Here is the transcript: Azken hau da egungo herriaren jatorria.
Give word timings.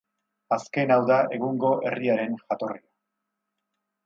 Azken 0.55 0.93
hau 0.95 0.97
da 1.11 1.17
egungo 1.37 1.71
herriaren 1.91 2.35
jatorria. 2.41 2.87